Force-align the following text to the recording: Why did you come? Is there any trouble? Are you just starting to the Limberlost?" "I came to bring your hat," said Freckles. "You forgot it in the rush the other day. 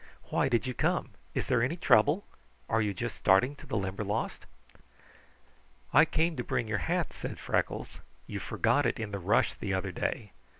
Why 0.29 0.49
did 0.49 0.65
you 0.65 0.73
come? 0.73 1.11
Is 1.35 1.45
there 1.45 1.61
any 1.61 1.77
trouble? 1.77 2.25
Are 2.67 2.81
you 2.81 2.91
just 2.91 3.17
starting 3.17 3.55
to 3.57 3.67
the 3.67 3.77
Limberlost?" 3.77 4.47
"I 5.93 6.05
came 6.05 6.35
to 6.37 6.43
bring 6.43 6.67
your 6.67 6.79
hat," 6.79 7.13
said 7.13 7.37
Freckles. 7.37 7.99
"You 8.25 8.39
forgot 8.39 8.87
it 8.87 8.99
in 8.99 9.11
the 9.11 9.19
rush 9.19 9.53
the 9.53 9.75
other 9.75 9.91
day. 9.91 10.31